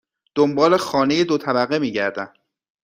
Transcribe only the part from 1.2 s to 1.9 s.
دو طبقه